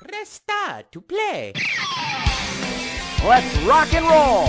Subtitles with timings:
[0.00, 1.52] Press start to play.
[3.22, 4.48] Let's rock and roll!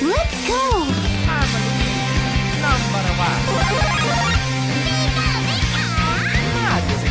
[0.00, 0.86] Let's go!
[2.62, 3.42] Number one.
[6.54, 7.02] Marvelous.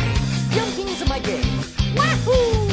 [0.54, 1.60] Jumping into my game.
[1.94, 2.70] Wahoo!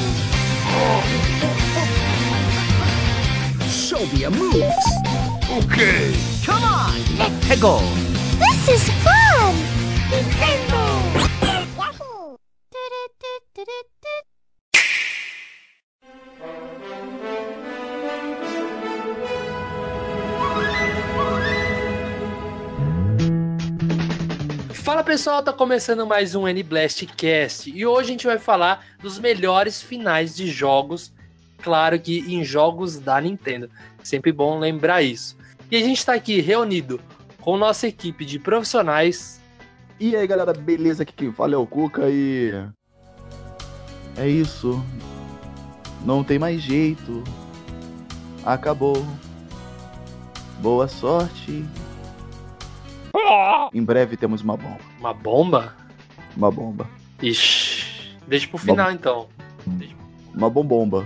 [3.68, 4.88] Show me your moves!
[5.52, 6.16] Okay.
[6.46, 6.96] Come on!
[7.18, 7.80] Let's go.
[8.40, 10.61] This is fun!
[25.12, 29.82] Pessoal, tá começando mais um N-Blast Cast e hoje a gente vai falar dos melhores
[29.82, 31.12] finais de jogos,
[31.62, 33.70] claro que em jogos da Nintendo.
[34.02, 35.36] Sempre bom lembrar isso.
[35.70, 36.98] E a gente tá aqui reunido
[37.42, 39.42] com nossa equipe de profissionais.
[40.00, 41.04] E aí galera, beleza?
[41.04, 42.54] Aqui quem fala é o Cuca e.
[44.16, 44.82] É isso.
[46.06, 47.22] Não tem mais jeito.
[48.46, 49.06] Acabou.
[50.62, 51.66] Boa sorte.
[53.74, 54.80] Em breve temos uma bomba.
[55.00, 55.76] Uma bomba?
[56.36, 56.90] Uma bomba.
[57.22, 59.28] Ixi, deixa pro final então.
[60.34, 61.06] Uma bombomba.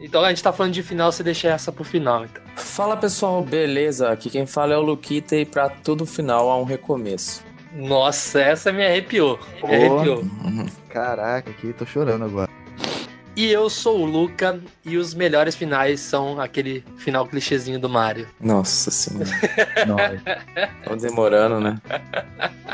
[0.00, 2.42] Então a gente tá falando de final, você deixa essa pro final então.
[2.56, 4.10] Fala pessoal, beleza?
[4.10, 7.44] Aqui quem fala é o Luquita e pra todo final há um recomeço.
[7.72, 9.38] Nossa, essa me arrepiou.
[9.64, 10.24] Me arrepiou.
[10.88, 12.47] Caraca, aqui tô chorando agora.
[13.38, 18.26] E eu sou o Luca e os melhores finais são aquele final clichêzinho do Mario.
[18.40, 19.30] Nossa senhora,
[20.82, 21.80] tão demorando, né?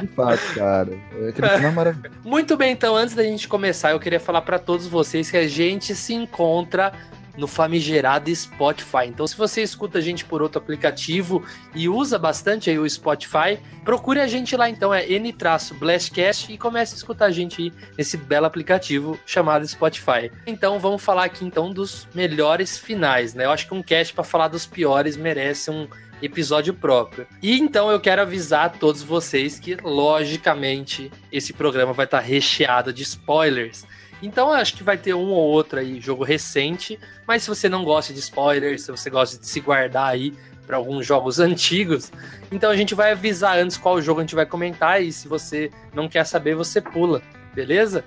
[0.00, 0.98] de fato, cara.
[1.28, 2.16] Aquele final é maravilhoso.
[2.24, 5.46] Muito bem, então, antes da gente começar, eu queria falar para todos vocês que a
[5.46, 6.94] gente se encontra
[7.36, 9.06] no famigerado Spotify.
[9.06, 13.58] Então, se você escuta a gente por outro aplicativo e usa bastante aí o Spotify,
[13.84, 18.16] procure a gente lá, então, é N-Blastcast e comece a escutar a gente aí nesse
[18.16, 20.30] belo aplicativo chamado Spotify.
[20.46, 23.44] Então, vamos falar aqui, então, dos melhores finais, né?
[23.44, 25.88] Eu acho que um cast para falar dos piores merece um
[26.22, 27.26] episódio próprio.
[27.42, 32.92] E então eu quero avisar a todos vocês que, logicamente, esse programa vai estar recheado
[32.92, 33.86] de spoilers.
[34.24, 37.84] Então acho que vai ter um ou outro aí jogo recente, mas se você não
[37.84, 40.32] gosta de spoilers, se você gosta de se guardar aí
[40.66, 42.10] para alguns jogos antigos,
[42.50, 45.70] então a gente vai avisar antes qual jogo a gente vai comentar e se você
[45.92, 47.20] não quer saber, você pula,
[47.54, 48.02] beleza?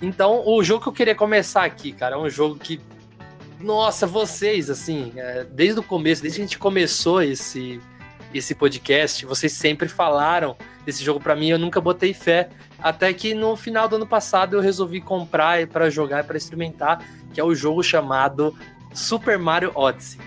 [0.00, 2.78] Então o jogo que eu queria começar aqui, cara, é um jogo que
[3.58, 7.80] nossa, vocês, assim, é, desde o começo, desde que a gente começou esse,
[8.34, 12.50] esse podcast, vocês sempre falaram desse jogo pra mim, eu nunca botei fé.
[12.82, 17.40] Até que no final do ano passado eu resolvi comprar para jogar, para experimentar, que
[17.40, 18.56] é o jogo chamado
[18.92, 20.20] Super Mario Odyssey.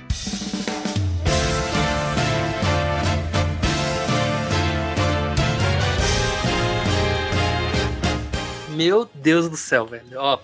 [8.76, 10.18] Meu Deus do céu, velho.
[10.18, 10.40] Ó,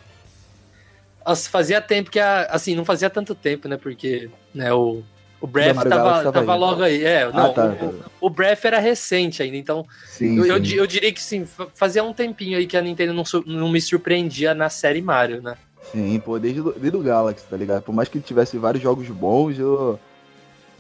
[1.50, 2.44] fazia tempo que a.
[2.46, 3.78] Assim, não fazia tanto tempo, né?
[3.78, 5.04] Porque né, o,
[5.42, 7.04] o Breath tava, tava, logo aí.
[7.04, 8.10] É, não, tá, o, tá.
[8.22, 10.62] o Breath era recente ainda, então Sim, eu, eu sim.
[10.62, 13.70] di- eu diria que sim, fa- fazia um tempinho aí que a Nintendo não, não
[13.70, 15.56] me surpreendia na série Mario, né?
[15.92, 17.82] Sim, pô, desde, o- desde o Galaxy, tá ligado?
[17.82, 20.00] Por mais que tivesse vários jogos bons, eu.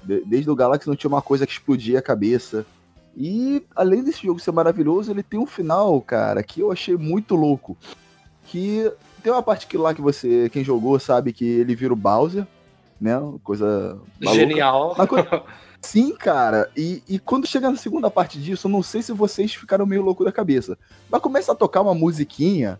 [0.03, 2.65] de- Desde o Galaxy não tinha uma coisa que explodia a cabeça.
[3.17, 7.35] E além desse jogo ser maravilhoso, ele tem um final, cara, que eu achei muito
[7.35, 7.75] louco.
[8.45, 8.89] Que
[9.23, 12.45] tem uma parte que lá que você, quem jogou, sabe que ele vira o Bowser,
[13.01, 13.19] né?
[13.43, 14.39] Coisa maluca.
[14.39, 14.95] Genial.
[15.07, 15.43] Coisa-
[15.81, 16.69] Sim, cara.
[16.77, 20.03] E, e quando chega na segunda parte disso, eu não sei se vocês ficaram meio
[20.03, 20.77] louco da cabeça.
[21.09, 22.79] Mas começa a tocar uma musiquinha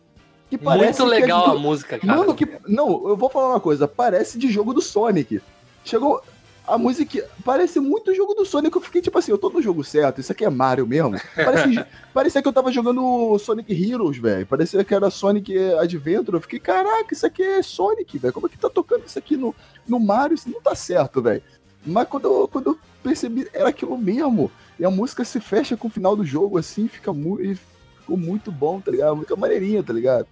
[0.51, 2.15] que parece Muito é legal de- a música, cara.
[2.19, 2.47] Mano, que.
[2.67, 3.87] Não, eu vou falar uma coisa.
[3.87, 5.41] Parece de jogo do Sonic.
[5.83, 6.21] Chegou.
[6.71, 8.73] A música parece muito jogo do Sonic.
[8.73, 10.21] Eu fiquei tipo assim, eu tô no jogo certo.
[10.21, 11.19] Isso aqui é Mario mesmo.
[11.35, 14.47] Parece, parecia que eu tava jogando Sonic Heroes, velho.
[14.47, 16.37] Parecia que era Sonic Adventure.
[16.37, 18.33] Eu fiquei, caraca, isso aqui é Sonic, velho.
[18.33, 19.53] Como é que tá tocando isso aqui no,
[19.85, 20.35] no Mario?
[20.35, 21.43] Isso não tá certo, velho.
[21.85, 24.49] Mas quando eu, quando eu percebi, era aquilo mesmo.
[24.79, 27.59] E a música se fecha com o final do jogo, assim, fica muito.
[27.99, 29.17] Ficou muito bom, tá ligado?
[29.17, 30.25] Muito maneirinha, tá ligado?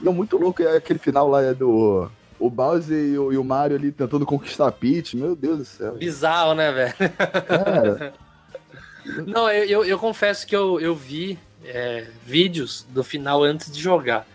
[0.00, 2.10] E é muito louco é aquele final lá é do.
[2.44, 5.16] O Bowser e o, e o Mario ali tentando conquistar a Peach.
[5.16, 5.92] Meu Deus do céu.
[5.94, 6.94] Bizarro, né, velho?
[7.46, 8.14] Cara,
[9.26, 13.80] Não, eu, eu, eu confesso que eu, eu vi é, vídeos do final antes de
[13.80, 14.26] jogar.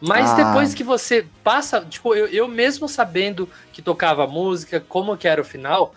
[0.00, 0.34] Mas Ah.
[0.44, 5.40] depois que você passa, tipo, eu, eu mesmo sabendo que tocava música, como que era
[5.40, 5.94] o final,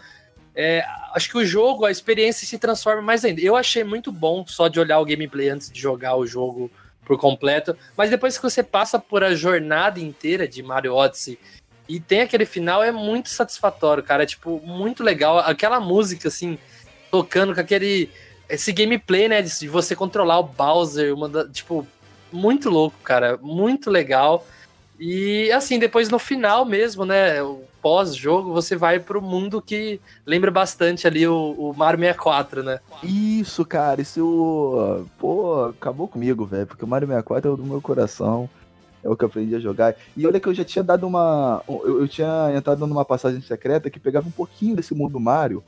[0.56, 0.83] é,
[1.13, 3.41] acho que o jogo, a experiência se transforma mais ainda.
[3.41, 6.71] Eu achei muito bom só de olhar o gameplay antes de jogar o jogo
[7.06, 11.40] por completo, mas depois que você passa por a jornada inteira de Mario Odyssey
[11.88, 14.24] e tem aquele final, é muito satisfatório, cara.
[14.24, 15.38] É, tipo, muito legal.
[15.40, 16.57] Aquela música, assim,
[17.12, 18.10] tocando com aquele.
[18.50, 19.42] Esse gameplay, né?
[19.42, 21.86] De você controlar o Bowser, uma da- tipo.
[22.31, 23.38] muito louco, cara.
[23.38, 24.46] Muito legal.
[25.00, 27.36] E assim, depois no final mesmo, né?
[27.86, 32.80] Pós-jogo, você vai pro mundo que lembra bastante ali o, o Mario 64, né?
[33.04, 35.06] Isso, cara, isso.
[35.20, 36.66] Pô, acabou comigo, velho.
[36.66, 38.50] Porque o Mario 64 é o do meu coração.
[39.04, 39.96] É o que eu aprendi a jogar.
[40.18, 41.62] E olha que eu já tinha dado uma.
[41.70, 45.64] Eu, eu tinha entrado numa passagem secreta que pegava um pouquinho desse mundo Mario.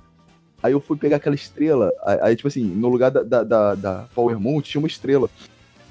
[0.64, 1.92] Aí eu fui pegar aquela estrela.
[2.04, 5.30] Aí, tipo assim, no lugar da, da, da, da Power Moon tinha uma estrela.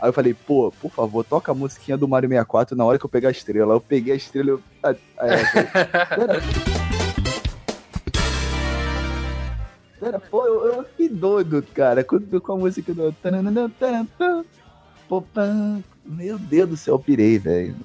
[0.01, 3.05] Aí eu falei, pô, por favor, toca a musiquinha do Mario 64 na hora que
[3.05, 3.75] eu pegar a estrela.
[3.75, 4.63] Eu peguei a estrela eu.
[4.83, 4.97] Aí,
[5.33, 5.67] eu falei,
[6.09, 6.43] Pera.
[9.99, 12.05] Pera, pô, eu, eu fiquei doido, cara.
[12.05, 13.15] Quando com a música do.
[16.05, 17.77] Meu Deus do céu, eu pirei, velho.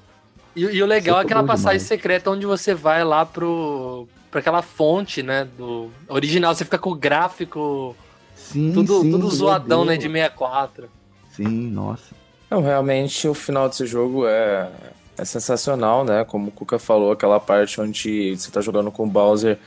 [0.54, 1.82] E, e o legal é é aquela passagem demais.
[1.82, 4.06] secreta onde você vai lá pro.
[4.30, 5.48] pra aquela fonte, né?
[5.56, 7.96] Do original, você fica com o gráfico
[8.34, 9.96] Sim, tudo, sim, tudo zoadão, né?
[9.96, 10.88] De 64.
[11.36, 12.14] Sim, nossa.
[12.50, 14.70] Não, realmente o final desse jogo é,
[15.16, 16.24] é sensacional, né?
[16.24, 19.58] Como o Kuka falou, aquela parte onde você tá jogando com o Bowser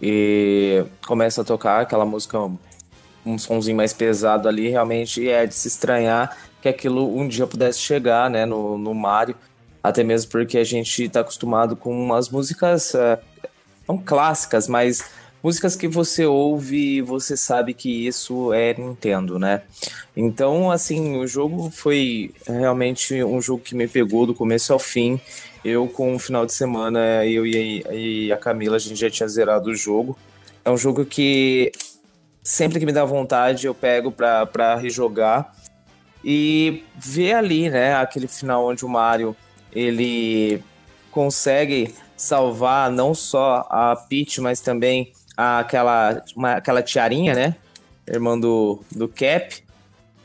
[0.00, 2.38] e começa a tocar aquela música,
[3.24, 7.78] um sonzinho mais pesado ali, realmente é de se estranhar que aquilo um dia pudesse
[7.78, 9.36] chegar, né, no, no Mario.
[9.82, 13.18] Até mesmo porque a gente tá acostumado com umas músicas, é,
[13.86, 15.10] não clássicas, mas
[15.44, 19.60] músicas que você ouve e você sabe que isso é Nintendo, né?
[20.16, 25.20] Então, assim, o jogo foi realmente um jogo que me pegou do começo ao fim.
[25.62, 29.68] Eu, com o final de semana, eu e a- Camila, a gente já tinha zerado
[29.68, 30.16] o jogo.
[30.64, 31.70] É um jogo que
[32.42, 35.54] sempre que me dá vontade eu pego pra, pra rejogar
[36.24, 39.36] e ver ali, né, aquele final onde o Mario
[39.70, 40.62] ele
[41.10, 47.56] consegue salvar não só a Peach, mas também aquela, uma- aquela tiarinha, né,
[48.06, 49.62] irmã do, do Cap.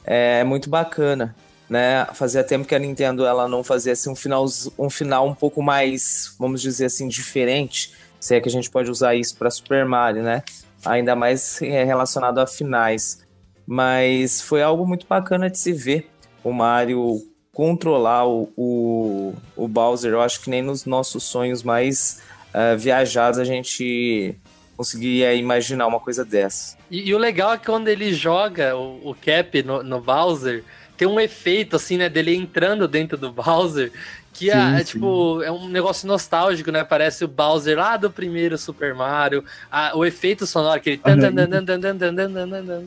[0.04, 1.36] É muito bacana,
[1.70, 2.08] né?
[2.14, 4.46] Fazia tempo que a Nintendo ela não fazia assim, um, final,
[4.78, 7.94] um final um pouco mais, vamos dizer assim, diferente.
[8.20, 10.44] Se é que a gente pode usar isso para Super Mario, né?
[10.86, 13.20] Ainda mais é, relacionado a finais.
[13.68, 16.10] Mas foi algo muito bacana de se ver
[16.44, 17.22] o Mario
[17.54, 20.12] controlar o, o, o Bowser.
[20.12, 22.20] Eu acho que nem nos nossos sonhos mais
[22.54, 24.36] eh, viajados a gente
[24.80, 26.78] conseguiria imaginar uma coisa dessa.
[26.90, 30.64] E, e o legal é que quando ele joga o, o Cap no, no Bowser,
[30.96, 33.92] tem um efeito, assim, né, dele entrando dentro do Bowser,
[34.32, 36.86] que é, sim, é, tipo, é um negócio nostálgico, né?
[36.86, 40.96] Parece o Bowser lá do primeiro Super Mario, a, o efeito sonoro, aquele.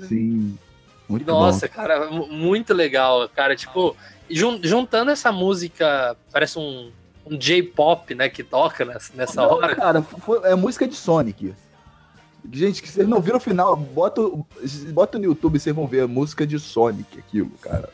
[0.07, 0.59] Sim.
[1.07, 1.75] Muito Nossa, bom.
[1.75, 3.55] cara, muito legal, cara.
[3.55, 3.95] Tipo,
[4.31, 6.91] jun juntando essa música, parece um,
[7.27, 8.31] um J-pop, né?
[8.31, 9.77] Que toca nessa, nessa Não, hora.
[9.77, 11.55] Cara, foi, é música de Sonic.
[12.51, 14.21] Gente, que vocês não viram o final, bota,
[14.93, 17.89] bota no YouTube e vocês vão ver a música de Sonic, aquilo, cara.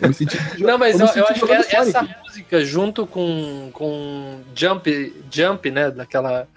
[0.00, 0.38] Eu me senti.
[0.58, 5.70] Não, mas eu, senti eu acho que jogando essa música, junto com, com Jump, Jump,
[5.70, 5.90] né?
[5.90, 6.48] Daquela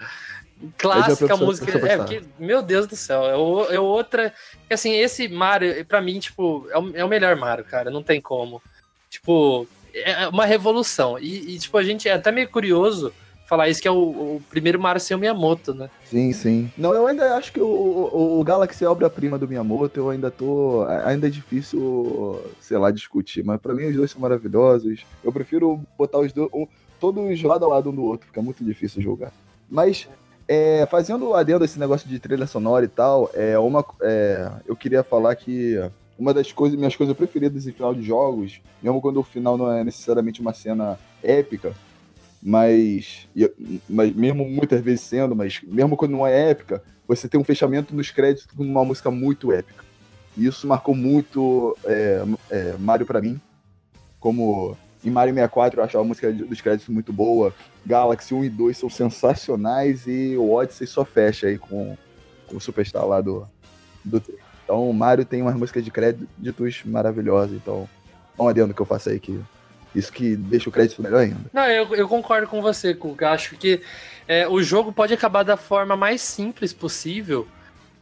[0.78, 1.86] clássica é música.
[1.86, 3.26] É, porque, meu Deus do céu,
[3.70, 4.32] é, é outra.
[4.70, 7.90] Assim, esse Mario, pra mim, tipo, é o, é o melhor Mario, cara.
[7.90, 8.62] Não tem como.
[9.10, 11.18] Tipo, é uma revolução.
[11.18, 13.12] E, e, tipo, a gente é até meio curioso
[13.44, 15.90] falar isso, que é o, o primeiro Mario sem o Miyamoto, né?
[16.04, 16.70] Sim, sim.
[16.76, 20.30] Não, eu ainda acho que o, o, o Galaxy é obra-prima do Miyamoto, eu ainda
[20.30, 20.84] tô.
[21.04, 25.04] Ainda é difícil, sei lá, discutir, mas pra mim os dois são maravilhosos.
[25.22, 26.50] Eu prefiro botar os dois.
[27.00, 29.32] todos lado a lado um do outro, fica muito difícil jogar.
[29.68, 30.08] Mas.
[30.46, 34.76] é, fazendo adendo a esse negócio de trilha sonora e tal, é uma, é, eu
[34.76, 35.78] queria falar que
[36.18, 39.72] uma das coisas, minhas coisas preferidas em final de jogos, mesmo quando o final não
[39.72, 41.74] é necessariamente uma cena épica,
[42.46, 43.26] mas,
[43.88, 47.96] mas mesmo muitas vezes sendo, mas mesmo quando não é épica, você tem um fechamento
[47.96, 49.82] nos créditos com uma música muito épica.
[50.36, 53.40] E isso marcou muito é, é, Mario pra mim.
[54.20, 57.54] Como em Mario 64 eu achava a música dos créditos muito boa.
[57.86, 61.96] Galaxy 1 e 2 são sensacionais e o Odyssey só fecha aí com,
[62.46, 63.46] com o Superstar lá do,
[64.04, 64.38] do 3.
[64.64, 67.56] Então o Mario tem umas músicas de créditos maravilhosas.
[67.56, 67.88] Então,
[68.38, 69.40] é um adendo que eu faço aí que
[69.94, 71.36] isso que deixa o crédito melhor ainda.
[71.52, 73.30] Não, eu, eu concordo com você, Kuka.
[73.30, 73.80] Acho que
[74.26, 77.46] é, o jogo pode acabar da forma mais simples possível.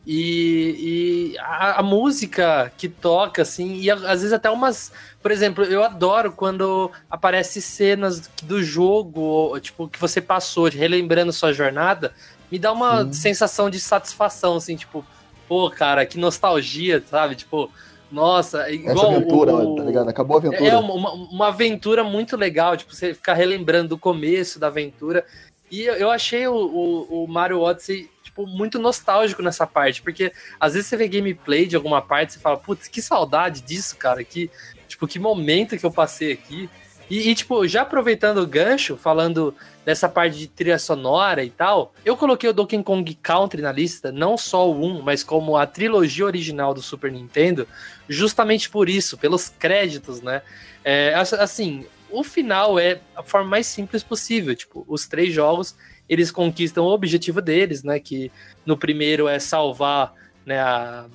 [0.05, 4.91] E, e a, a música que toca, assim, e a- às vezes até umas.
[5.23, 11.53] Por exemplo, eu adoro quando aparece cenas do jogo, tipo, que você passou, relembrando sua
[11.53, 12.13] jornada,
[12.51, 13.13] me dá uma Sim.
[13.13, 15.05] sensação de satisfação, assim, tipo,
[15.49, 17.37] pô, cara, que nostalgia, sabe?
[17.37, 17.71] Tipo,
[18.13, 20.09] nossa, Essa igual aventura, o, tá ligado?
[20.09, 20.71] Acabou a aventura.
[20.71, 25.25] é uma, uma- aventura muito legal, tipo, você ficar relembrando do começo da aventura.
[25.71, 30.75] E eu, achei o, o, o Mario Odyssey, tipo, muito nostálgico nessa parte, porque às
[30.75, 34.23] vezes você vê gameplay de alguma parte e você fala, putz, que saudade disso, cara,
[34.23, 34.51] que,
[34.89, 36.69] tipo, Tipo, que momento que eu passei aqui.
[37.11, 39.55] E, e, tipo, já aproveitando o gancho, falando
[39.85, 44.13] dessa parte de trilha sonora e tal, eu coloquei o Donkey Kong Country na lista,
[44.13, 47.67] não só o 1, mas como a trilogia original do Super Nintendo,
[48.09, 50.43] justamente por isso, pelos créditos, né?
[50.85, 54.55] É, assim, o final é a forma mais simples possível.
[54.55, 55.75] Tipo, os três jogos,
[56.09, 57.99] eles conquistam o objetivo deles, né?
[57.99, 58.31] Que
[58.65, 60.13] no primeiro é salvar
[60.45, 61.07] né, a,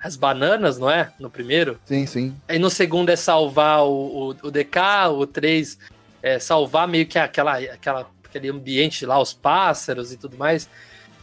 [0.00, 1.12] as bananas, não é?
[1.18, 1.78] No primeiro?
[1.86, 2.34] Sim, sim.
[2.48, 5.78] Aí no segundo é salvar o, o, o DK, o 3
[6.24, 10.70] é salvar meio que aquela, aquela, aquele ambiente lá, os pássaros e tudo mais.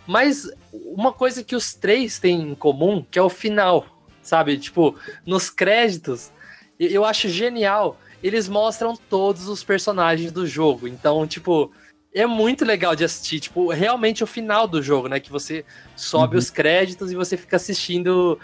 [0.06, 3.84] Mas uma coisa que os três têm em comum, que é o final,
[4.22, 4.60] sabe?
[4.60, 6.32] Tipo, nos créditos,
[6.80, 7.98] eu acho genial.
[8.22, 10.88] Eles mostram todos os personagens do jogo.
[10.88, 11.72] Então, tipo,
[12.14, 13.40] é muito legal de assistir.
[13.40, 15.20] Tipo, realmente o final do jogo, né?
[15.20, 15.66] Que você
[15.96, 16.40] sobe uhum.
[16.40, 18.38] os créditos e você fica assistindo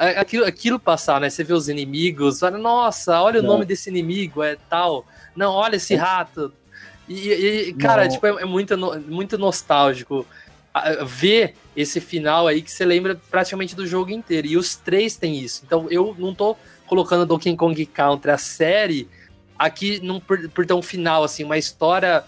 [0.00, 1.28] aquilo, aquilo passar, né?
[1.28, 3.50] Você vê os inimigos, olha, nossa, olha Não.
[3.50, 5.04] o nome desse inimigo, é tal.
[5.36, 5.96] Não, olha esse é.
[5.96, 6.52] rato.
[7.08, 8.10] E, e cara, Não.
[8.10, 8.76] tipo, é, é, muito,
[9.06, 10.26] muito nostálgico
[11.04, 14.46] ver esse final aí que você lembra praticamente do jogo inteiro.
[14.46, 15.62] E os três têm isso.
[15.66, 19.08] Então eu não tô colocando Donkey Kong Country, a série,
[19.58, 22.24] aqui num, por, por ter um final, assim, uma história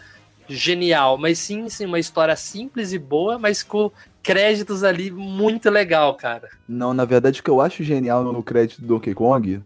[0.49, 3.91] genial, mas sim, sim, uma história simples e boa, mas com
[4.23, 6.49] créditos ali muito legal, cara.
[6.69, 9.63] Não, na verdade, o que eu acho genial no crédito do Donkey Kong,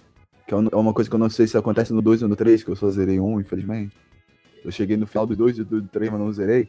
[0.46, 2.36] que é, é uma coisa que eu não sei se acontece no 2 ou no
[2.36, 3.94] 3, que eu só zerei um, infelizmente.
[4.64, 6.68] Eu cheguei no final do 2 e do 3, mas não zerei.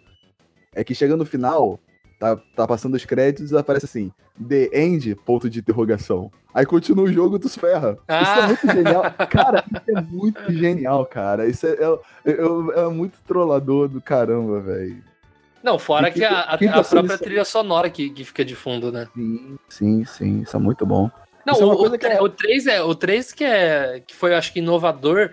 [0.73, 1.79] É que chega no final,
[2.19, 4.11] tá, tá passando os créditos e aparece assim,
[4.47, 6.31] The End, ponto de interrogação.
[6.53, 7.97] Aí continua o jogo dos ferra.
[8.07, 8.21] Ah.
[8.21, 9.03] Isso é muito genial.
[9.29, 11.47] Cara, isso é muito genial, cara.
[11.47, 15.03] Isso é, é, é, é muito trollador do caramba, velho.
[15.67, 18.89] Não, fora que, que, a, a, a própria trilha sonora que, que fica de fundo,
[18.89, 19.09] né?
[19.13, 20.41] Sim, sim, sim.
[20.43, 21.11] Isso é muito bom.
[21.45, 22.21] Não, é o, o, é...
[22.21, 22.81] o 3 é.
[22.81, 24.01] O 3 que é.
[24.07, 25.31] que foi, acho que, inovador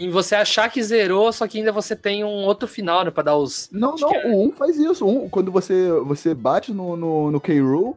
[0.00, 3.10] em você achar que zerou, só que ainda você tem um outro final, né?
[3.10, 3.68] Pra dar os.
[3.70, 4.26] Não, não, é...
[4.26, 5.06] o 1 faz isso.
[5.06, 7.94] Um, quando você, você bate no, no, no K-Rool,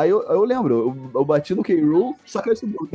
[0.00, 2.88] Aí eu, eu lembro, eu, eu, bati no K-Rool, só que aí subiu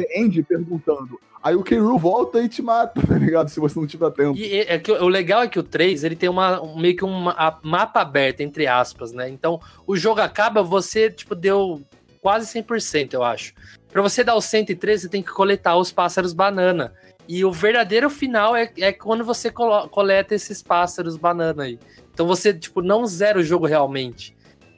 [0.48, 1.20] perguntando.
[1.44, 3.48] Aí o K-Rool volta e te mata, tá ligado?
[3.50, 4.36] Se você não tiver tempo.
[4.36, 7.06] E é que, o legal é que o 3, ele tem uma, um, meio que
[7.06, 7.32] um
[7.62, 9.30] mapa aberto, entre aspas, né?
[9.30, 11.80] Então, o jogo acaba, você, tipo, deu
[12.20, 13.54] quase 100%, eu acho.
[13.92, 16.92] Pra você dar o 103, você tem que coletar os pássaros banana.
[17.28, 21.80] E o verdadeiro final é, é quando você coleta esses pássaros banana aí.
[22.12, 24.35] Então você, tipo, não zera o jogo realmente.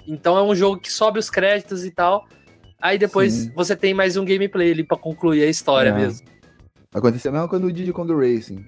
[0.07, 2.25] Então é um jogo que sobe os créditos e tal.
[2.81, 3.51] Aí depois Sim.
[3.55, 5.93] você tem mais um gameplay ali pra concluir a história é.
[5.93, 6.25] mesmo.
[6.93, 8.65] Aconteceu a mesma coisa no Diddy Kong Racing.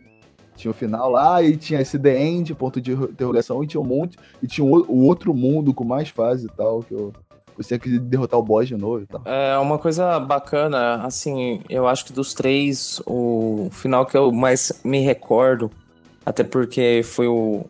[0.56, 3.86] Tinha o final lá e tinha esse The End, ponto de interrogação, e tinha um
[3.86, 4.18] monte.
[4.44, 7.14] E tinha o, outro mundo com mais fases e tal, que eu.
[7.56, 9.22] Você tinha que derrotar o boss de novo e tal.
[9.26, 14.82] É uma coisa bacana, assim, eu acho que dos três, o final que eu mais
[14.84, 15.70] me recordo,
[16.26, 17.66] até porque foi o,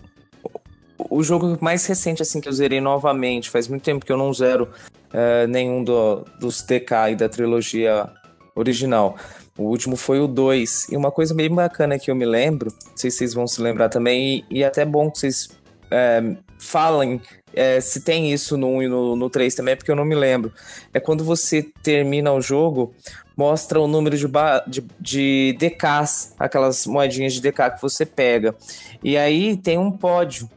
[1.10, 4.34] o jogo mais recente, assim, que eu zerei novamente, faz muito tempo que eu não
[4.34, 4.68] zero
[5.14, 8.10] é, nenhum do, dos TK e da trilogia
[8.56, 9.16] original.
[9.58, 10.88] O último foi o 2.
[10.92, 13.62] E uma coisa bem bacana que eu me lembro, não sei se vocês vão se
[13.62, 15.50] lembrar também, e, e até bom que vocês
[15.92, 17.22] é, falem
[17.54, 20.16] é, se tem isso no 1 e no, no 3 também, porque eu não me
[20.16, 20.52] lembro.
[20.94, 22.94] É quando você termina o jogo,
[23.36, 24.28] mostra o número de,
[24.68, 28.56] de, de DKs, aquelas moedinhas de DK que você pega.
[29.04, 30.50] E aí tem um pódio.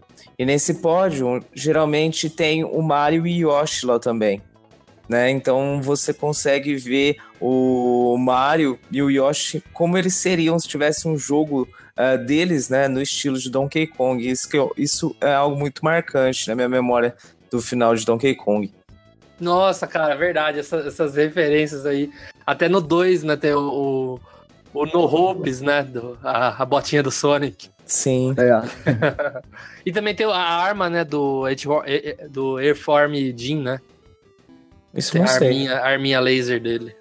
[0.42, 4.42] E nesse pódio, geralmente tem o Mario e Yoshi lá também.
[5.08, 5.30] Né?
[5.30, 11.16] Então você consegue ver o Mario e o Yoshi como eles seriam se tivesse um
[11.16, 14.28] jogo uh, deles, né, no estilo de Donkey Kong.
[14.28, 17.14] Isso, que eu, isso é algo muito marcante na minha memória
[17.48, 18.68] do final de Donkey Kong.
[19.38, 22.10] Nossa, cara, verdade, essa, essas referências aí.
[22.44, 24.18] Até no 2, né, tem o,
[24.74, 27.70] o, o No Hopes, né, do, a, a botinha do Sonic.
[27.92, 28.34] Sim.
[28.38, 29.42] É.
[29.84, 31.44] e também tem a arma, né, do,
[32.30, 33.80] do Airform Jean, né?
[34.94, 36.96] Isso tem não a arminha, a arminha laser dele.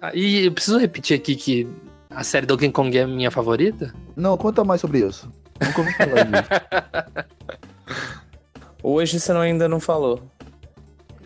[0.00, 1.68] Ah, e eu preciso repetir aqui que
[2.08, 3.92] a série Donkey Kong é minha favorita?
[4.14, 5.28] Não, conta mais sobre isso.
[5.60, 7.26] Nunca ouvi falar disso.
[8.84, 10.22] Hoje você não, ainda não falou.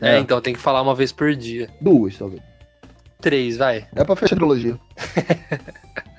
[0.01, 1.69] É, é, então tem que falar uma vez por dia.
[1.79, 2.43] Duas, talvez.
[3.21, 3.87] Três, vai.
[3.95, 4.81] É pra fechar a trilogia.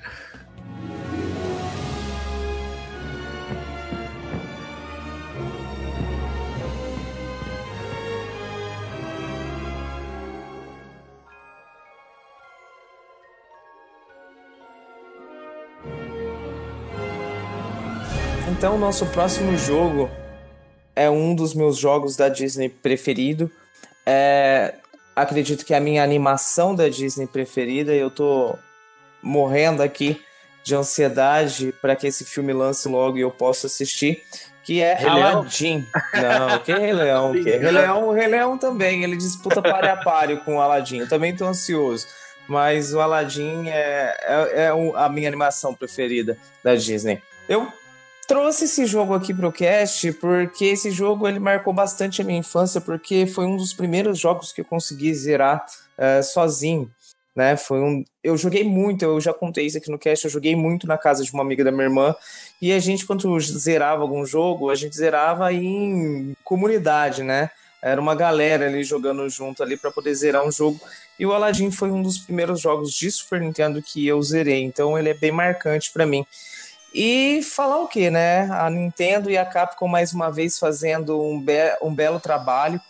[18.62, 20.08] Então, nosso próximo jogo
[20.94, 23.50] é um dos meus jogos da Disney preferido.
[24.06, 24.74] É,
[25.16, 27.92] acredito que é a minha animação da Disney preferida.
[27.92, 28.56] Eu tô
[29.20, 30.22] morrendo aqui
[30.62, 34.22] de ansiedade para que esse filme lance logo e eu possa assistir,
[34.62, 35.38] que é Rei Leão?
[35.38, 35.86] Aladdin.
[36.14, 39.96] Não, que Rei Leão, que Rei Leão, o Rei Leão também, ele disputa pare a
[39.96, 40.98] pare com o Aladdin.
[40.98, 42.06] Eu também tô ansioso.
[42.46, 47.20] Mas o Aladdin é, é, é a minha animação preferida da Disney.
[47.48, 47.81] Eu
[48.32, 52.80] trouxe esse jogo aqui pro cast porque esse jogo ele marcou bastante a minha infância
[52.80, 55.62] porque foi um dos primeiros jogos que eu consegui zerar
[55.98, 56.90] eh, sozinho,
[57.36, 57.58] né?
[57.58, 60.86] Foi um, eu joguei muito, eu já contei isso aqui no cast, eu joguei muito
[60.86, 62.14] na casa de uma amiga da minha irmã
[62.60, 67.50] e a gente quando zerava algum jogo, a gente zerava em comunidade, né?
[67.82, 70.80] Era uma galera ali jogando junto ali para poder zerar um jogo.
[71.18, 74.98] E o Aladdin foi um dos primeiros jogos de Super Nintendo que eu zerei, então
[74.98, 76.24] ele é bem marcante para mim.
[76.94, 78.48] E falar o que, né?
[78.50, 82.80] A Nintendo e a Capcom mais uma vez fazendo um, be um belo trabalho.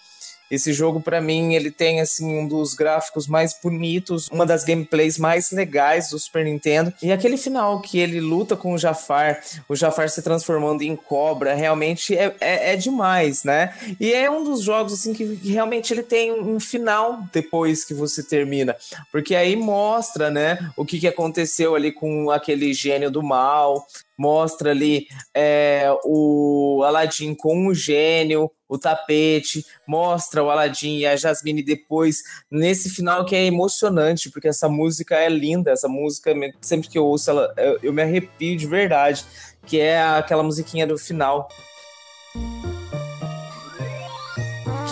[0.52, 5.16] Esse jogo, para mim, ele tem assim um dos gráficos mais bonitos, uma das gameplays
[5.16, 6.92] mais legais do Super Nintendo.
[7.02, 11.54] E aquele final que ele luta com o Jafar, o Jafar se transformando em cobra,
[11.54, 13.74] realmente é, é, é demais, né?
[13.98, 17.94] E é um dos jogos assim que, que realmente ele tem um final depois que
[17.94, 18.76] você termina,
[19.10, 23.86] porque aí mostra, né, o que, que aconteceu ali com aquele gênio do mal,
[24.18, 31.14] mostra ali é, o Aladdin com o gênio, o tapete, mostra o Aladdin e a
[31.14, 36.88] Jasmine depois, nesse final que é emocionante, porque essa música é linda, essa música, sempre
[36.88, 39.26] que eu ouço ela, eu, eu me arrepio de verdade,
[39.66, 41.48] que é aquela musiquinha do final.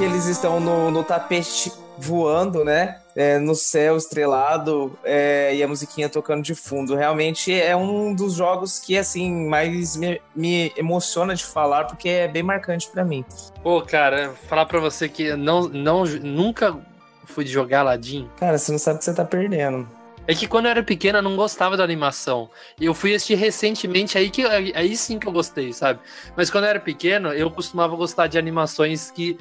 [0.00, 3.00] Que eles estão no, no tapete voando, né?
[3.14, 6.96] É, no céu estrelado é, e a musiquinha tocando de fundo.
[6.96, 12.26] Realmente é um dos jogos que assim mais me, me emociona de falar porque é
[12.26, 13.26] bem marcante para mim.
[13.62, 16.78] Pô, cara, falar pra você que não, não, nunca
[17.26, 18.26] fui jogar Aladdin.
[18.38, 19.86] Cara, você não sabe o que você tá perdendo.
[20.30, 22.48] É que quando eu era pequena eu não gostava da animação.
[22.78, 25.98] E eu fui assistir recentemente, aí, que, aí sim que eu gostei, sabe?
[26.36, 29.36] Mas quando eu era pequeno, eu costumava gostar de animações que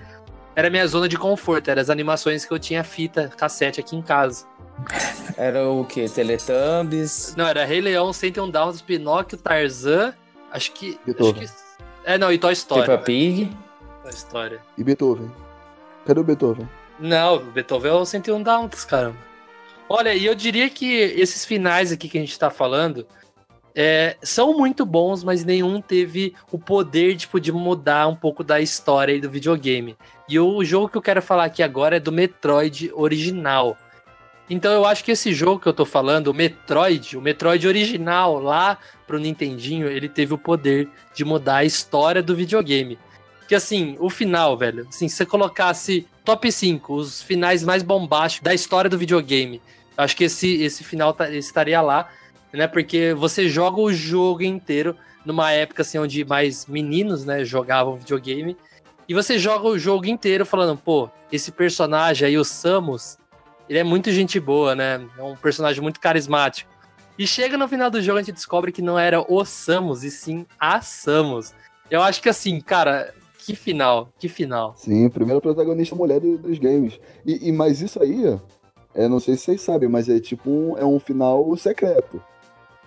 [0.60, 4.02] era minha zona de conforto, eram as animações que eu tinha fita, cassete aqui em
[4.02, 4.46] casa.
[5.38, 6.08] Era o que?
[6.10, 7.34] Teletubbies?
[7.38, 10.14] Não, era Rei Leão, 101 Dálmatas, Pinóquio, Tarzan,
[10.52, 10.92] acho que...
[10.92, 11.48] Acho Beethoven.
[11.48, 11.70] que
[12.04, 12.86] é, não, e Toy Story.
[12.86, 13.58] Peppa Pig?
[14.04, 14.60] Toy Story.
[14.78, 15.32] E Beethoven?
[16.06, 16.70] Cadê o Beethoven?
[17.00, 19.18] Não, o Beethoven é o 101 Dálmatas, caramba.
[19.88, 23.08] Olha, e eu diria que esses finais aqui que a gente tá falando
[23.74, 28.60] é, são muito bons, mas nenhum teve o poder tipo, de mudar um pouco da
[28.60, 29.96] história aí do videogame.
[30.30, 33.76] E o jogo que eu quero falar aqui agora é do Metroid original.
[34.48, 38.40] Então eu acho que esse jogo que eu tô falando, o Metroid, o Metroid original
[38.40, 43.00] lá pro Nintendinho, ele teve o poder de mudar a história do videogame.
[43.48, 48.46] Que assim, o final, velho, assim, se você colocasse top 5, os finais mais bombásticos
[48.46, 49.60] da história do videogame,
[49.98, 52.08] eu acho que esse, esse final tá- estaria lá,
[52.54, 52.68] né?
[52.68, 58.56] Porque você joga o jogo inteiro numa época assim onde mais meninos, né, jogavam videogame.
[59.10, 63.18] E você joga o jogo inteiro falando, pô, esse personagem aí, o Samus,
[63.68, 65.04] ele é muito gente boa, né?
[65.18, 66.70] É um personagem muito carismático.
[67.18, 70.12] E chega no final do jogo, a gente descobre que não era o Samus, e
[70.12, 71.56] sim a Samus.
[71.90, 74.76] Eu acho que assim, cara, que final, que final.
[74.78, 77.00] Sim, primeira protagonista mulher do- dos games.
[77.26, 78.40] E, e- mas isso aí,
[78.94, 82.22] é, não sei se vocês sabem, mas é tipo um, é um final secreto.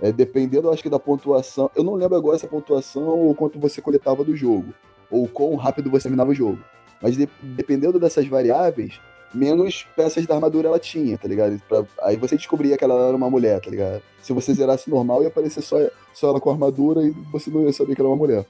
[0.00, 1.68] É, dependendo, acho que da pontuação.
[1.74, 4.72] Eu não lembro agora se a pontuação ou quanto você coletava do jogo.
[5.12, 6.58] Ou quão rápido você terminava o jogo.
[7.00, 8.98] Mas de- dependendo dessas variáveis,
[9.34, 11.60] menos peças da armadura ela tinha, tá ligado?
[11.68, 14.02] Pra- aí você descobria que ela era uma mulher, tá ligado?
[14.22, 15.76] Se você zerasse normal, ia aparecer só,
[16.14, 18.44] só ela com armadura e você não ia saber que era uma mulher.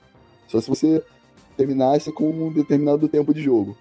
[0.49, 1.03] Só se você
[1.57, 3.77] terminasse com um determinado tempo de jogo.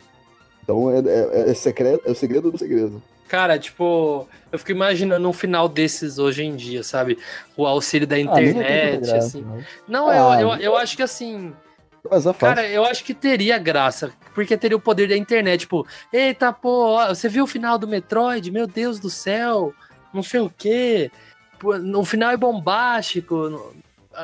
[0.64, 3.02] Então é, é, é secreto, é o segredo do segredo.
[3.28, 7.18] Cara, tipo, eu fico imaginando um final desses hoje em dia, sabe?
[7.56, 9.42] O auxílio da Ah, é internet, graça, assim.
[9.42, 9.60] não.
[9.88, 11.54] Não, Ah, eu, eu, eu acho que assim,
[12.10, 12.34] É fácil.
[12.34, 16.98] Cara, eu acho que teria graça, porque teria o poder da internet, tipo, eita, pô,
[17.08, 18.50] você viu o final do Metroid?
[18.52, 19.74] Meu Deus do céu,
[20.14, 21.12] não sei o quê.
[21.64, 23.72] O final é bombástico.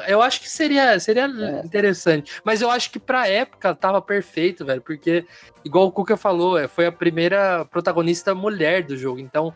[0.08, 1.66] Eu acho que seria, seria É.
[1.66, 2.42] interessante.
[2.44, 5.26] Mas eu acho que pra época tava perfeito, velho, porque,
[5.64, 9.20] igual o Kuka falou, é, foi a primeira protagonista mulher do jogo.
[9.20, 9.54] Então,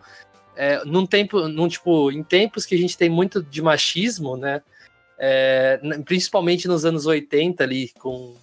[0.55, 4.61] é, num tempo, num, tipo, em tempos que a gente tem muito de machismo, né?
[5.23, 8.33] É, principalmente nos anos 80 ali, com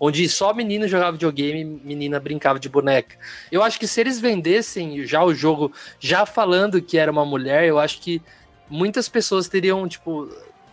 [0.00, 3.16] onde só menino jogava videogame, menina brincava de boneca.
[3.52, 7.64] Eu acho que se eles vendessem já o jogo, já falando que era uma mulher,
[7.66, 8.22] eu acho que
[8.68, 10.28] muitas pessoas teriam, tipo,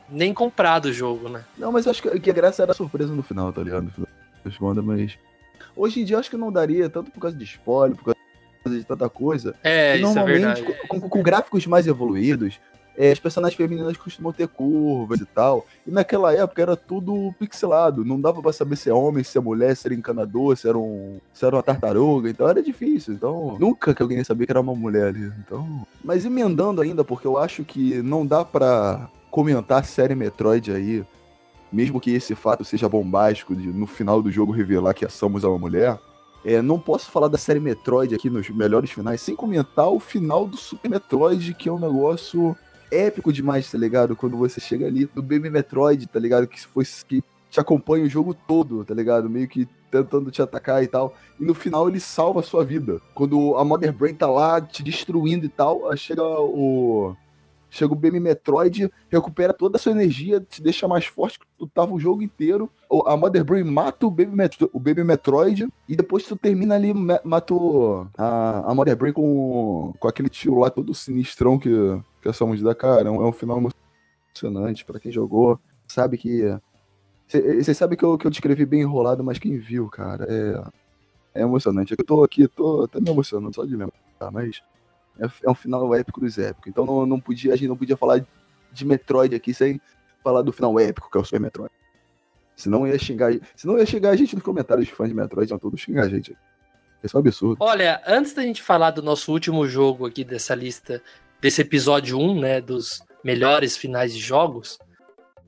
[0.10, 1.44] nem comprado o jogo, né?
[1.58, 3.84] Não, mas eu acho que, a graça era a surpresa no final, tá ligado?
[3.84, 4.08] No final
[4.46, 5.12] das contas, mas.
[5.76, 8.80] Hoje em dia eu acho que não daria, tanto por causa de spoiler, por causa
[8.80, 9.54] de tanta coisa.
[9.64, 10.88] É, isso é normalmente, verdade.
[10.88, 12.60] com- com gráficos mais evoluídos,
[13.00, 15.66] é, as personagens femininas costumam ter curvas e tal.
[15.88, 18.04] E naquela época era tudo pixelado.
[18.04, 20.78] Não dava pra saber se é homem, se é mulher, se era encanador, se era,
[20.78, 22.30] um, se era uma tartaruga.
[22.30, 23.14] Então era difícil.
[23.14, 25.32] Então nunca que alguém ia saber que era uma mulher ali.
[25.40, 25.88] Então.
[26.04, 31.06] Mas emendando ainda, porque eu acho que não dá pra comentar a série Metroid aí.
[31.72, 35.46] Mesmo que esse fato seja bombástico de no final do jogo revelar que a Samus
[35.46, 35.98] é uma mulher.
[36.44, 40.46] É, não posso falar da série Metroid aqui nos melhores finais sem comentar o final
[40.46, 42.58] do Super Metroid, que é um negócio
[42.92, 44.16] épico demais, tá ligado?
[44.16, 46.48] Quando você chega ali no Baby Metroid, tá ligado?
[46.48, 49.30] Que foi que te acompanha o jogo todo, tá ligado?
[49.30, 51.16] Meio que tentando te atacar e tal.
[51.40, 53.02] E no final ele salva a sua vida.
[53.14, 57.16] Quando a Mother Brain tá lá te destruindo e tal, chega o
[57.70, 61.68] Chega o BM Metroid, recupera toda a sua energia, te deixa mais forte que tu
[61.68, 62.70] tava o jogo inteiro.
[63.06, 66.94] A Mother Brain mata o Baby, Metro o Baby Metroid e depois tu termina ali,
[66.94, 67.54] mata
[68.18, 71.70] a, a Mother Brain com, com aquele tiro lá todo sinistrão que,
[72.22, 72.76] que essa música dá.
[72.76, 73.62] Cara, é um, é final
[74.40, 75.60] emocionante para quem jogou.
[75.88, 76.44] Sabe que.
[77.28, 81.44] Vocês sabem que eu, que eu descrevi bem enrolado, mas quem viu, cara, é, é
[81.44, 81.94] emocionante.
[81.96, 84.64] Eu tô aqui, tô até me emocionando só de lembrar, mas
[85.20, 86.68] é, é um final épico dos épicos.
[86.68, 88.24] Então não, não podia, a gente não podia falar
[88.72, 89.82] de Metroid aqui sem
[90.24, 91.72] falar do final épico, que é o Super Metroid.
[92.56, 93.32] Senão ia xingar.
[93.56, 96.10] Senão ia chegar a gente nos comentários, os fãs de Metroid iam todos xingar a
[96.10, 96.36] gente.
[97.04, 97.58] Isso é um absurdo.
[97.62, 101.02] Olha, antes da gente falar do nosso último jogo aqui dessa lista,
[101.40, 104.78] desse episódio 1, né, dos melhores finais de jogos.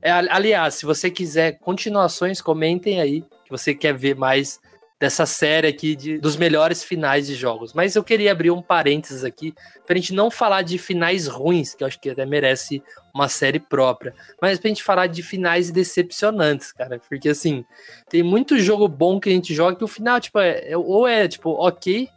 [0.00, 4.58] É, aliás, se você quiser continuações, comentem aí que você quer ver mais
[5.02, 7.72] dessa série aqui de, dos melhores finais de jogos.
[7.72, 9.52] Mas eu queria abrir um parênteses aqui
[9.84, 12.80] pra gente não falar de finais ruins, que eu acho que até merece
[13.12, 17.64] uma série própria, mas pra gente falar de finais decepcionantes, cara, porque assim,
[18.08, 21.04] tem muito jogo bom que a gente joga que o final, tipo, é, é ou
[21.04, 22.08] é, tipo, ok,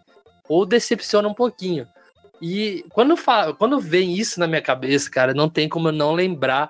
[0.48, 1.88] ou decepciona um pouquinho.
[2.40, 6.14] E quando, fala, quando vem isso na minha cabeça, cara, não tem como eu não
[6.14, 6.70] lembrar,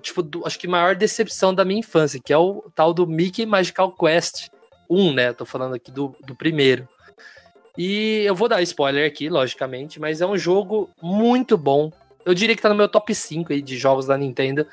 [0.00, 3.44] tipo, do, acho que maior decepção da minha infância, que é o tal do Mickey
[3.44, 4.50] Magical Quest,
[4.88, 5.32] 1, né?
[5.32, 6.88] tô falando aqui do, do primeiro.
[7.76, 11.92] E eu vou dar spoiler aqui, logicamente, mas é um jogo muito bom.
[12.24, 14.66] Eu diria que tá no meu top 5 aí de jogos da Nintendo.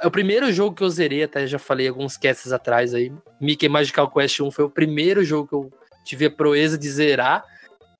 [0.00, 3.12] É o primeiro jogo que eu zerei, até já falei alguns casts atrás aí.
[3.38, 5.72] Mickey Magical Quest 1 foi o primeiro jogo que eu
[6.04, 7.44] tive a proeza de zerar.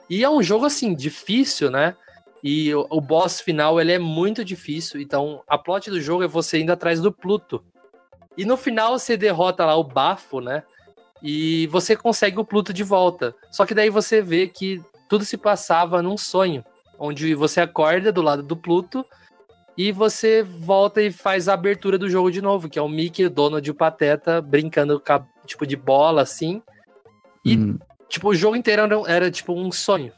[0.09, 1.95] E é um jogo, assim, difícil, né?
[2.43, 5.01] E o, o boss final, ele é muito difícil.
[5.01, 7.63] Então, a plot do jogo é você indo atrás do Pluto.
[8.37, 10.63] E no final você derrota lá o Bafo, né?
[11.23, 13.35] E você consegue o Pluto de volta.
[13.51, 16.65] Só que daí você vê que tudo se passava num sonho,
[16.99, 19.05] onde você acorda do lado do Pluto
[19.77, 23.25] e você volta e faz a abertura do jogo de novo, que é o Mickey,
[23.25, 26.63] o Donald e o Pateta brincando com tipo de bola assim.
[27.45, 27.79] E hum.
[28.09, 30.13] tipo o jogo inteiro era, era, tipo um sonho.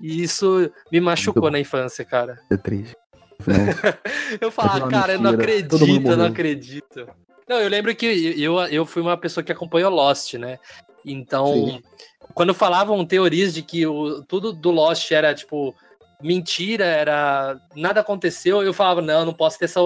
[0.00, 2.38] E isso me machucou na infância, cara.
[2.50, 2.96] É triste.
[4.40, 7.06] eu falo, ah, cara, eu não acredito, eu não acredito.
[7.48, 8.06] Não, eu lembro que
[8.40, 10.58] eu, eu fui uma pessoa que acompanhou Lost, né?
[11.04, 11.82] Então, Sim.
[12.34, 15.74] quando falavam teorias de que o, tudo do Lost era, tipo,
[16.22, 17.60] mentira, era.
[17.74, 19.80] nada aconteceu, eu falava, não, não posso ter essa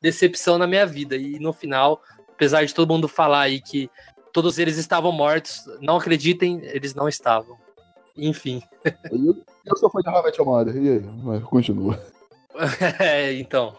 [0.00, 1.16] decepção na minha vida.
[1.16, 3.88] E no final, apesar de todo mundo falar aí que
[4.32, 7.56] todos eles estavam mortos, não acreditem, eles não estavam.
[8.16, 8.62] Enfim.
[9.10, 11.00] Eu, eu sou fã de How I e aí?
[11.22, 11.98] Mas continua.
[13.00, 13.74] É, então.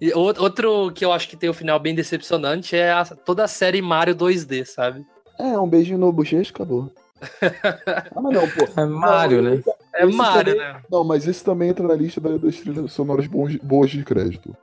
[0.00, 3.44] E outro que eu acho que tem o um final bem decepcionante é a, toda
[3.44, 5.04] a série Mario 2D, sabe?
[5.38, 6.90] É, um beijinho no bochecha acabou.
[7.42, 8.80] ah, mas não, pô.
[8.80, 9.62] É Mario, não, né?
[9.94, 10.82] É Mario, também, né?
[10.90, 14.56] Não, mas esse também entra na lista das trilhas sonoras boas de crédito.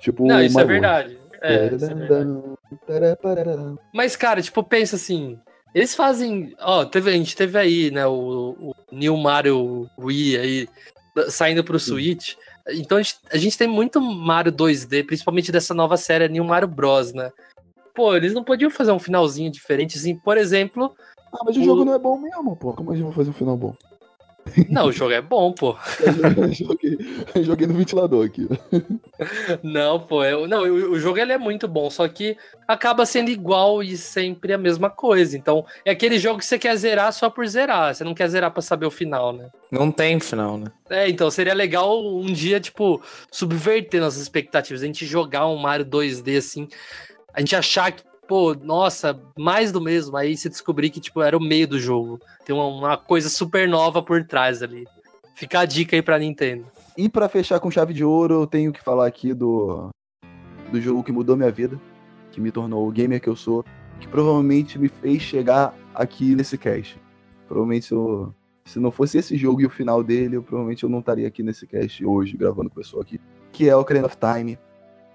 [0.00, 1.18] Tipo, não, isso é verdade.
[1.42, 3.78] É, isso é verdade.
[3.94, 5.38] Mas, cara, tipo, pensa assim.
[5.74, 6.54] Eles fazem.
[6.60, 10.68] Ó, teve, a gente teve aí, né, o, o New Mario Wii aí
[11.28, 12.34] saindo pro Switch.
[12.68, 16.68] Então a gente, a gente, tem muito Mario 2D, principalmente dessa nova série New Mario
[16.68, 17.32] Bros, né?
[17.94, 20.94] Pô, eles não podiam fazer um finalzinho diferente, assim, por exemplo.
[21.32, 22.72] Ah, mas o, o jogo não é bom mesmo, pô.
[22.72, 23.74] Como a gente vai fazer um final bom?
[24.68, 25.76] Não, o jogo é bom, pô.
[26.52, 26.98] joguei,
[27.42, 28.48] joguei no ventilador aqui.
[29.62, 30.24] Não, pô.
[30.24, 32.36] Eu, não, o, o, jogo ele é muito bom, só que
[32.66, 35.36] acaba sendo igual e sempre a mesma coisa.
[35.36, 37.94] Então, é aquele jogo que você quer zerar só por zerar.
[37.94, 39.48] Você não quer zerar para saber o final, né?
[39.70, 40.66] Não tem final, né?
[40.88, 44.82] É, então seria legal um dia, tipo, subverter nossas expectativas.
[44.82, 46.68] A gente jogar um Mario 2D assim.
[47.32, 50.16] A gente achar que pô, nossa, mais do mesmo.
[50.16, 52.20] Aí você descobrir que, tipo, era o meio do jogo.
[52.46, 54.86] Tem uma, uma coisa super nova por trás ali.
[55.34, 56.64] Fica a dica aí pra Nintendo.
[56.96, 59.88] E para fechar com chave de ouro, eu tenho que falar aqui do,
[60.70, 61.80] do jogo que mudou minha vida,
[62.30, 63.64] que me tornou o gamer que eu sou,
[63.98, 67.00] que provavelmente me fez chegar aqui nesse cast.
[67.48, 68.32] Provavelmente se, eu,
[68.64, 71.42] se não fosse esse jogo e o final dele, eu provavelmente eu não estaria aqui
[71.42, 73.20] nesse cast hoje, gravando com o pessoal aqui.
[73.50, 74.56] que é Ocarina of Time,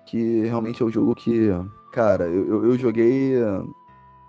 [0.06, 1.50] que realmente é o jogo que,
[1.96, 3.74] cara, eu, eu, joguei uh,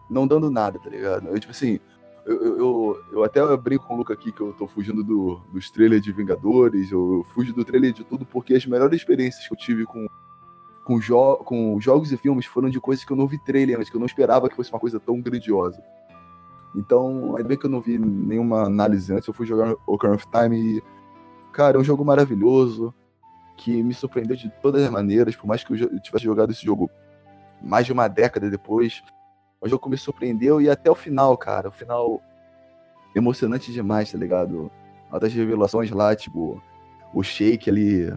[0.09, 1.27] não dando nada, tá ligado?
[1.27, 1.81] Eu, tipo assim,
[2.25, 5.69] eu, eu, eu, até brinco com o Luca aqui que eu tô fugindo do, dos
[5.69, 9.53] trailers de Vingadores, eu, eu fujo do trailer de tudo, porque as melhores experiências que
[9.53, 10.07] eu tive com,
[10.85, 13.91] com, jo com jogos e filmes foram de coisas que eu não vi trailer antes,
[13.91, 15.83] que eu não esperava que fosse uma coisa tão grandiosa.
[16.73, 20.27] Então, ainda bem que eu não vi nenhuma análise antes, eu fui jogar Ocarina of
[20.31, 20.83] Time e,
[21.53, 22.95] cara, é um jogo maravilhoso,
[23.57, 26.89] que me surpreendeu de todas as maneiras, por mais que eu tivesse jogado esse jogo
[27.61, 29.03] mais de uma década depois,
[29.61, 32.23] o jogo me surpreendeu e até o final, cara, o final
[33.15, 34.71] emocionante demais, tá ligado?
[35.11, 36.63] Altas revelações lá, tipo,
[37.15, 38.13] o Shake ali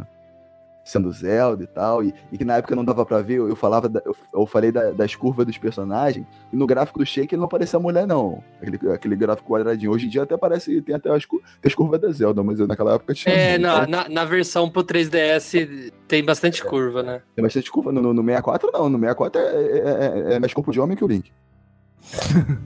[0.89, 3.87] sendo Zelda e tal, e, e que na época não dava para ver, eu, falava,
[3.87, 7.41] da, eu, eu, falei da, das curvas dos personagens, e no gráfico do Shake ele
[7.41, 8.43] não parecia mulher, não.
[8.61, 9.91] Aquele, aquele gráfico quadradinho.
[9.91, 11.23] Hoje em dia até parece, tem até as,
[11.63, 13.33] as curvas da Zelda, mas naquela época tinha.
[13.33, 17.21] É, na, na, na, versão pro 3DS tem bastante é, curva, né?
[17.35, 17.91] Tem bastante curva.
[17.91, 21.03] No, no 64 não, no 64 é, é, é, é mais corpo de homem que
[21.03, 21.31] o Link.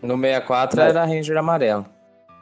[0.02, 1.86] No 64 era Ranger amarelo.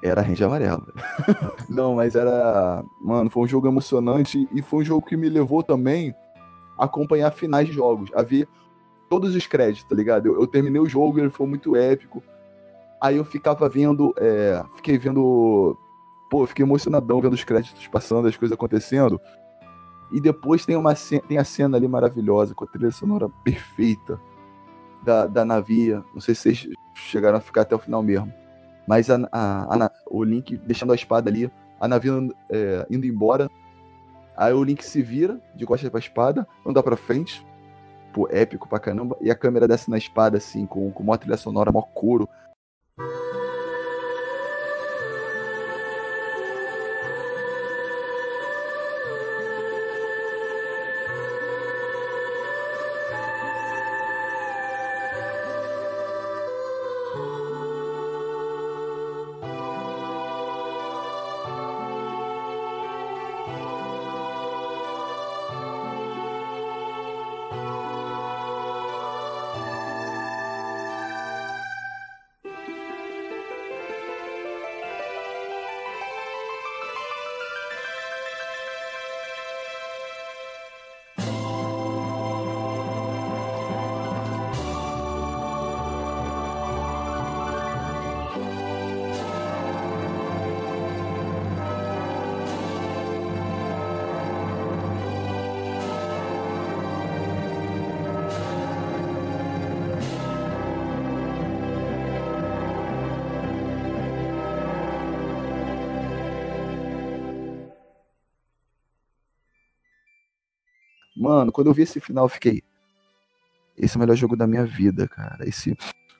[0.02, 0.88] Era Ranger amarelo.
[1.70, 2.84] Não, mas era.
[3.00, 6.16] Mano, foi um jogo emocionante e foi um jogo que me levou também
[6.78, 8.48] a acompanhar finais de jogos, a ver
[9.08, 10.28] todos os créditos, tá ligado?
[10.28, 12.24] Eu, eu terminei o jogo ele foi muito épico.
[13.00, 14.14] Aí eu ficava vendo.
[14.18, 15.78] É, fiquei vendo.
[16.30, 19.20] Pô, fiquei emocionadão vendo os créditos passando, as coisas acontecendo.
[20.12, 20.94] E depois tem, uma,
[21.28, 24.20] tem a cena ali maravilhosa, com a trilha sonora perfeita
[25.04, 26.04] da, da navia.
[26.14, 28.32] Não sei se vocês chegaram a ficar até o final mesmo.
[28.92, 31.50] Mas a, a, a, o Link deixando a espada ali,
[31.80, 32.12] a navia
[32.50, 33.50] é, indo embora.
[34.36, 37.48] Aí o Link se vira de costas pra espada, anda pra frente.
[38.12, 39.16] Pô, épico pra caramba.
[39.22, 42.28] E a câmera desce na espada, assim, com, com uma trilha sonora, mó couro.
[111.32, 112.62] Mano, quando eu vi esse final, eu fiquei.
[113.78, 115.48] Esse é o melhor jogo da minha vida, cara.
[115.48, 115.78] Esse,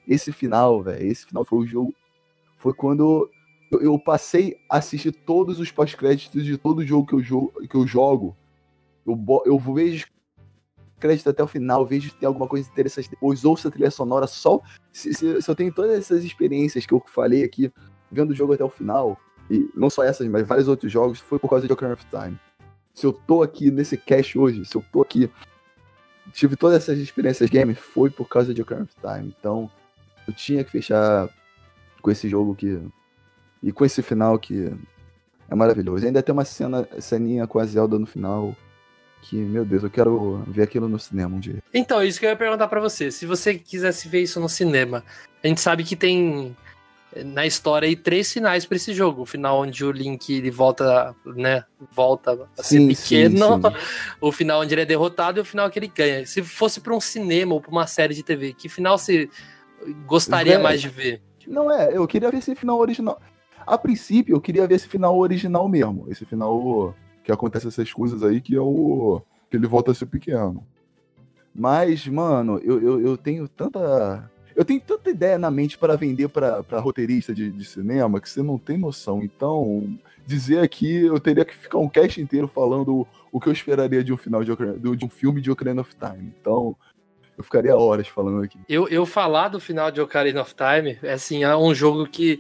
[0.08, 1.06] esse final, velho.
[1.06, 1.94] Esse final foi o jogo.
[2.58, 3.30] Foi quando
[3.70, 7.76] eu, eu passei a assistir todos os pós-créditos de todo jogo que eu, jogo, que
[7.76, 8.38] eu jogo.
[9.06, 10.08] Eu, eu vejo
[10.98, 14.28] crédito até o final, vejo se tem alguma coisa interessante depois, ouço a trilha sonora
[14.28, 14.62] só.
[14.94, 17.70] Se, se, se, eu tenho todas essas experiências que eu falei aqui,
[18.10, 19.20] vendo o jogo até o final,
[19.50, 22.40] e não só essas, mas vários outros jogos, foi por causa de Ocarina of Time
[22.94, 25.30] se eu tô aqui nesse cast hoje, se eu tô aqui,
[26.34, 29.36] tive todas essas experiências game, foi por causa de Ocarina of Time.
[29.38, 29.70] Então,
[30.28, 31.30] eu tinha que fechar
[32.02, 32.80] com esse jogo que.
[33.64, 34.74] E com esse final que
[35.48, 36.04] é maravilhoso.
[36.04, 38.56] E ainda tem uma cena, ceninha com a Zelda no final.
[39.22, 41.62] Que, meu Deus, eu quero ver aquilo no cinema um dia.
[41.72, 43.12] Então, isso que eu ia perguntar para você.
[43.12, 45.04] Se você quisesse ver isso no cinema,
[45.44, 46.58] a gente sabe que tem
[47.26, 49.22] na história aí três finais para esse jogo.
[49.22, 53.76] O final onde o Link ele volta, né, volta a sim, ser pequeno, sim, sim.
[54.22, 56.26] o final onde ele é derrotado e o final que ele ganha.
[56.26, 59.30] Se fosse para um cinema ou para uma série de TV, que final você
[60.06, 61.22] gostaria mais de ver?
[61.48, 63.20] Não é, eu queria ver esse final original.
[63.66, 68.24] A princípio, eu queria ver esse final original mesmo, esse final que acontece essas coisas
[68.24, 70.66] aí que é o que ele volta a ser pequeno.
[71.54, 76.30] Mas, mano, eu, eu, eu tenho tanta eu tenho tanta ideia na mente para vender
[76.30, 79.22] para roteirista de, de, cinema que você não tem noção.
[79.24, 84.04] Então, dizer aqui, eu teria que ficar um cast inteiro falando o que eu esperaria
[84.04, 84.52] de um final de,
[84.98, 86.34] de um filme de Ocarina of Time.
[86.40, 86.76] Então,
[87.38, 88.60] eu ficaria horas falando aqui.
[88.68, 92.40] Eu, eu falar do final de Ocarina of Time, é assim, é um jogo que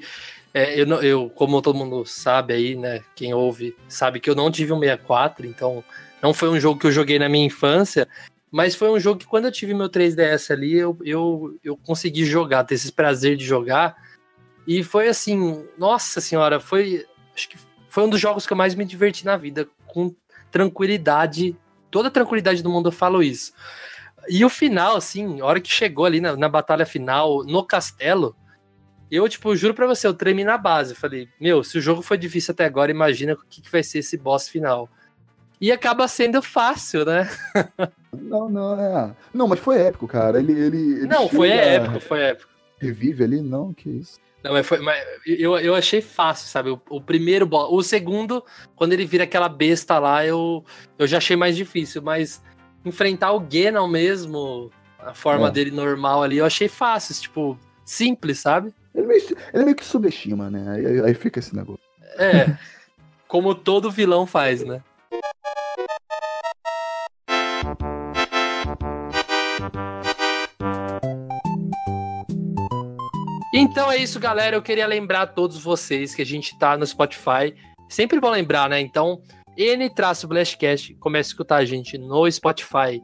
[0.53, 4.51] é, eu, eu, como todo mundo sabe aí, né, quem ouve, sabe que eu não
[4.51, 5.83] tive um 64, então
[6.21, 8.07] não foi um jogo que eu joguei na minha infância,
[8.51, 12.25] mas foi um jogo que quando eu tive meu 3DS ali, eu, eu, eu consegui
[12.25, 13.95] jogar, ter esse prazer de jogar.
[14.67, 17.05] E foi assim, nossa senhora, foi.
[17.33, 17.57] Acho que
[17.89, 20.13] foi um dos jogos que eu mais me diverti na vida, com
[20.51, 21.55] tranquilidade
[21.91, 23.51] toda a tranquilidade do mundo eu falo isso.
[24.29, 28.35] E o final, assim, a hora que chegou ali na, na batalha final, no castelo,
[29.09, 30.95] eu, tipo, juro pra você, eu tremi na base.
[30.95, 33.99] Falei, meu, se o jogo foi difícil até agora, imagina o que, que vai ser
[33.99, 34.89] esse boss final.
[35.61, 37.29] E acaba sendo fácil, né?
[38.11, 39.11] Não, não, é.
[39.31, 40.39] Não, mas foi épico, cara.
[40.39, 42.49] Ele, ele, ele não, foi épico, foi épico.
[42.79, 43.41] Revive ali?
[43.41, 44.19] Não, que isso.
[44.43, 44.79] Não, mas foi.
[44.79, 46.71] Mas eu, eu achei fácil, sabe?
[46.71, 47.67] O, o primeiro boss.
[47.71, 48.43] O segundo,
[48.75, 50.65] quando ele vira aquela besta lá, eu,
[50.97, 52.01] eu já achei mais difícil.
[52.01, 52.41] Mas
[52.83, 55.51] enfrentar o Genon mesmo, a forma É.
[55.51, 57.13] dele normal ali, eu achei fácil.
[57.21, 58.73] Tipo, simples, sabe?
[58.95, 59.21] Ele meio,
[59.53, 60.73] ele meio que subestima, né?
[60.75, 61.79] Aí- aí fica esse negócio.
[62.17, 62.57] É.
[63.27, 64.81] como todo vilão faz, né?
[73.71, 74.57] Então é isso, galera.
[74.57, 77.55] Eu queria lembrar a todos vocês que a gente tá no Spotify.
[77.87, 78.81] Sempre bom lembrar, né?
[78.81, 79.21] Então,
[79.55, 83.01] N-Blastcast, comece a escutar a gente no Spotify.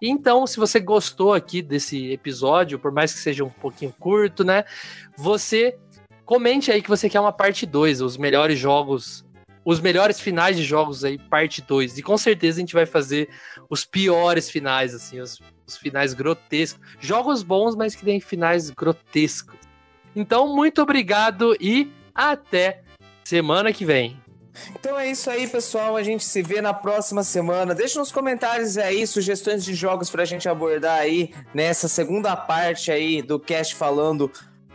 [0.00, 4.64] Então, se você gostou aqui desse episódio, por mais que seja um pouquinho curto, né?
[5.16, 5.78] Você
[6.26, 9.24] comente aí que você quer uma parte 2, os melhores jogos,
[9.64, 11.96] os melhores finais de jogos aí, parte 2.
[11.96, 13.30] E com certeza a gente vai fazer
[13.70, 16.78] os piores finais, assim, os, os finais grotescos.
[17.00, 19.59] Jogos bons, mas que tem finais grotescos.
[20.14, 22.82] Então, muito obrigado e até
[23.24, 24.18] semana que vem.
[24.78, 25.96] Então é isso aí, pessoal.
[25.96, 27.74] A gente se vê na próxima semana.
[27.74, 33.22] Deixa nos comentários aí sugestões de jogos pra gente abordar aí nessa segunda parte aí
[33.22, 34.30] do cast falando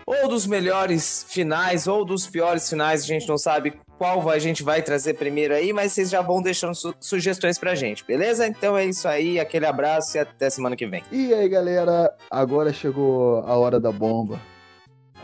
[0.07, 3.03] ou dos melhores finais ou dos piores finais.
[3.03, 6.41] A gente não sabe qual a gente vai trazer primeiro aí, mas vocês já vão
[6.41, 8.47] deixando su- sugestões pra gente, beleza?
[8.47, 9.39] Então é isso aí.
[9.39, 11.03] Aquele abraço e até semana que vem.
[11.11, 14.39] E aí, galera, agora chegou a hora da bomba.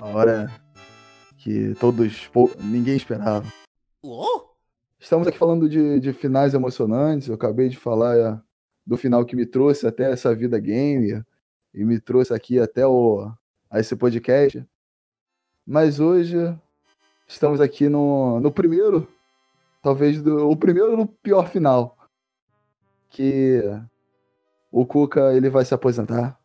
[0.02, 0.52] A hora
[1.38, 2.28] que todos,
[2.60, 3.46] ninguém esperava.
[5.00, 7.28] Estamos aqui falando de, de finais emocionantes.
[7.28, 8.42] Eu acabei de falar é,
[8.84, 11.24] do final que me trouxe até essa vida gamer
[11.72, 13.32] e me trouxe aqui até o,
[13.70, 14.68] a esse podcast.
[15.68, 16.36] Mas hoje
[17.28, 19.08] estamos aqui no, no primeiro,
[19.84, 21.96] talvez do, o primeiro no pior final,
[23.08, 23.62] que
[24.72, 26.41] o Cuca ele vai se aposentar.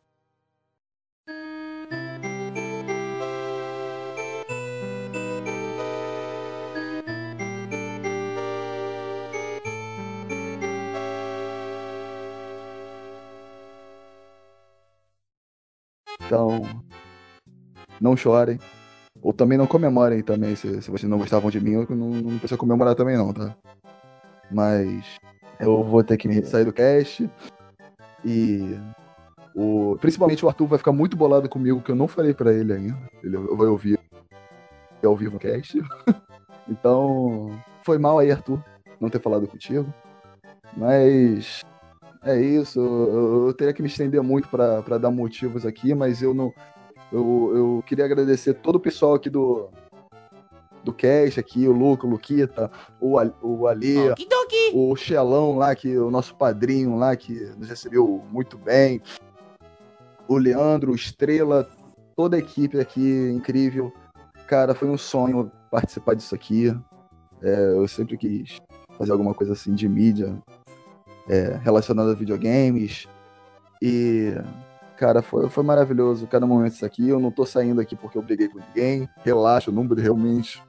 [16.27, 16.63] Então,
[18.01, 18.59] não chorem.
[19.23, 20.55] Ou também não comemorem também.
[20.57, 23.57] Se, se vocês não gostavam de mim, eu não, não precisa comemorar também não, tá?
[24.51, 25.17] Mas
[25.59, 27.29] eu vou ter que sair do cast.
[28.25, 28.79] E
[29.55, 32.73] o, principalmente o Arthur vai ficar muito bolado comigo, que eu não falei pra ele
[32.73, 32.99] ainda.
[33.23, 33.99] Ele vai ouvir
[35.05, 35.81] ao vivo o cast.
[36.69, 37.51] então,
[37.83, 38.63] foi mal aí, Arthur,
[39.01, 39.93] não ter falado contigo.
[40.77, 41.65] Mas
[42.27, 42.81] é isso.
[42.81, 46.53] Eu, eu teria que me estender muito pra dar motivos aqui, mas eu não.
[47.13, 49.69] Eu, eu queria agradecer todo o pessoal aqui do.
[50.83, 54.71] Do cast aqui, o Luca, o Luquita, o, o Okidoki.
[54.73, 59.03] o Xelão lá, que o nosso padrinho lá, que nos recebeu muito bem.
[60.29, 61.69] O Leandro, o Estrela,
[62.15, 63.93] toda a equipe aqui, incrível.
[64.47, 66.73] Cara, foi um sonho participar disso aqui.
[67.43, 68.61] É, eu sempre quis
[68.97, 70.41] fazer alguma coisa assim de mídia
[71.29, 73.07] é, relacionada a videogames.
[73.83, 74.33] E,
[74.97, 77.09] cara, foi, foi maravilhoso cada momento disso aqui.
[77.09, 79.09] Eu não tô saindo aqui porque eu briguei com ninguém.
[79.25, 80.63] Relaxa, o número realmente.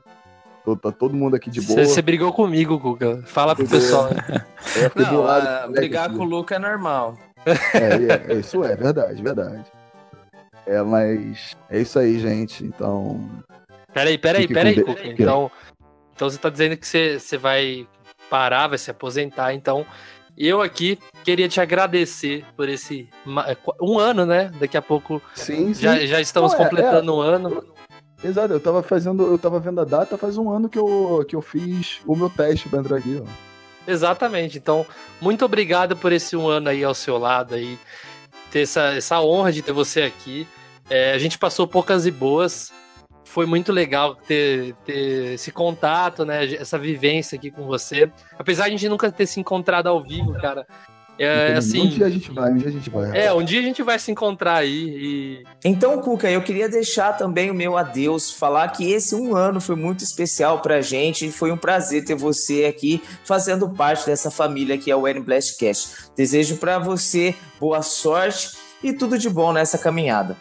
[0.65, 1.85] tô- Tá todo mundo aqui de boa.
[1.85, 3.21] Você brigou comigo, Guga.
[3.25, 4.09] Fala pro pessoal.
[4.13, 4.45] né?
[4.75, 6.17] É, Não, ah, o moleque brigar aqui.
[6.17, 7.17] com o Luca é normal.
[7.45, 9.63] É, é, é, isso é verdade, verdade.
[10.65, 12.65] É, mas é isso aí, gente.
[12.65, 13.21] Então,
[13.93, 15.07] Peraí, peraí, Fique peraí, com Cuca.
[15.07, 15.49] Então,
[16.13, 17.87] então você tá dizendo que você, você vai
[18.29, 19.53] parar, vai se aposentar.
[19.53, 19.85] Então,
[20.37, 23.47] eu aqui queria te agradecer por esse ma-
[23.81, 24.51] um ano, né?
[24.59, 25.81] Daqui a pouco sim, sim.
[25.81, 27.63] já, já estamos é- completando um ano.
[28.23, 31.35] Exato, eu tava fazendo, eu tava vendo a data faz um ano que eu, que
[31.35, 33.27] eu fiz o meu teste pra entrar aqui, ó.
[33.89, 34.57] Exatamente.
[34.57, 34.85] Então,
[35.21, 37.77] muito obrigado por esse um ano aí ao seu lado aí.
[38.51, 40.47] Ter essa, essa honra de ter você aqui.
[40.89, 42.71] É, a gente passou poucas e boas.
[43.37, 46.55] Foi muito legal ter, ter esse contato, né?
[46.55, 48.09] Essa vivência aqui com você.
[48.35, 50.65] Apesar de a gente nunca ter se encontrado ao vivo, cara.
[51.19, 51.81] É, assim.
[51.81, 53.25] um dia a gente vai, um dia a gente vai.
[53.25, 55.43] É, um dia a gente vai se encontrar aí e.
[55.63, 59.75] Então, Cuca, eu queria deixar também o meu adeus, falar que esse um ano foi
[59.75, 64.79] muito especial pra gente e foi um prazer ter você aqui fazendo parte dessa família
[64.79, 66.09] que é o N Blastcast.
[66.15, 70.35] Desejo pra você boa sorte e tudo de bom nessa caminhada.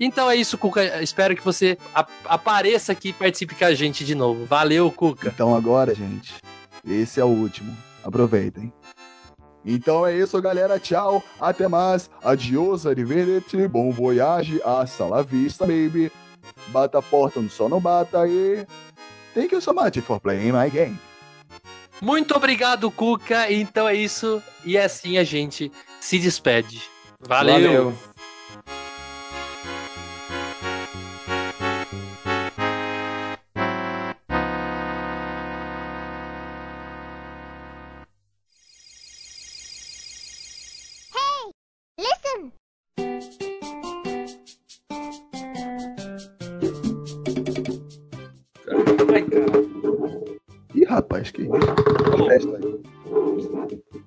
[0.00, 1.02] Então é isso, Cuca.
[1.02, 1.76] Espero que você
[2.24, 4.46] apareça aqui e participe com a gente de novo.
[4.46, 5.28] Valeu, Cuca.
[5.28, 6.34] Então agora, gente,
[6.88, 7.76] esse é o último.
[8.02, 8.72] Aproveitem.
[9.62, 10.78] Então é isso, galera.
[10.78, 11.22] Tchau.
[11.38, 12.08] Até mais.
[12.24, 13.68] Adiós, arrivederci.
[13.68, 14.58] Bom voyage.
[14.64, 16.10] Hasta la vista, baby.
[16.68, 18.26] Bata a porta, no sol não bata.
[18.26, 18.66] E
[19.34, 20.98] thank you so much for playing my game.
[22.00, 23.52] Muito obrigado, Cuca.
[23.52, 24.42] Então é isso.
[24.64, 25.70] E assim a gente
[26.00, 26.82] se despede.
[27.20, 27.90] Valeu.
[27.90, 28.09] Listen.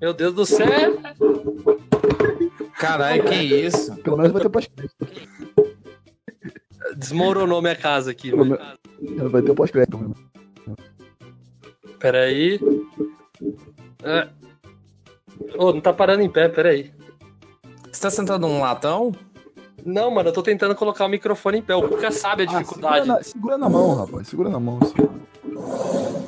[0.04, 0.66] Meu Deus do céu.
[2.78, 3.96] Caralho, que isso?
[4.02, 4.94] Pelo menos vai ter pós-crédito.
[6.94, 8.28] Desmoronou minha casa aqui.
[8.30, 8.60] Pelo velho.
[9.00, 9.96] menos Vai ter pós-crédito.
[9.96, 10.14] mesmo.
[11.98, 12.60] Peraí.
[14.02, 14.28] É.
[15.56, 16.92] Ô, não tá parando em pé, peraí.
[17.90, 19.10] Você tá sentado num latão?
[19.86, 21.74] Não, mano, eu tô tentando colocar o microfone em pé.
[21.76, 23.06] O Cuca sabe a Ah, dificuldade.
[23.06, 24.28] segura, na, segura na mão, rapaz.
[24.28, 24.78] Segura na mão.
[24.82, 24.92] assim.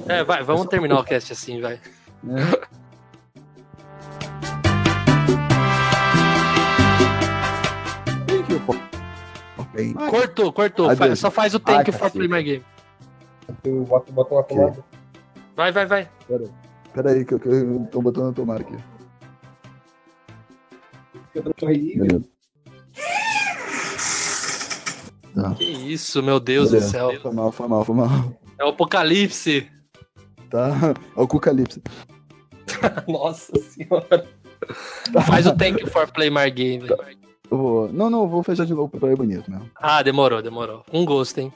[0.08, 1.74] É, vai, vamos terminar o cast assim, vai.
[1.74, 2.76] É.
[9.76, 10.88] playing my Cortou, cortou.
[10.90, 12.18] Ai, Fa- só faz o thank Ai, you for cacete.
[12.18, 12.64] play my game.
[13.62, 14.84] Tu bota, bota uma tomada.
[15.54, 16.08] Vai, vai, vai.
[16.92, 18.74] Pera aí, que eu, que eu tô botando a tomada aqui.
[21.64, 22.24] Beleza.
[25.34, 25.54] Tá.
[25.54, 26.86] Que isso, meu Deus Beleza.
[26.86, 27.20] do céu.
[27.20, 28.08] Foi mal, foi mal, foi mal.
[28.58, 29.70] É o apocalipse.
[30.50, 30.94] Tá.
[31.16, 31.82] É o Cucalipse.
[33.06, 34.26] Nossa senhora.
[35.26, 36.86] Faz o thank you for play my game.
[36.86, 37.25] velho.
[37.50, 37.92] Vou...
[37.92, 39.70] Não, não, vou fechar de novo pra ir bonito mesmo.
[39.76, 40.84] Ah, demorou, demorou.
[40.90, 41.52] Com gosto, hein?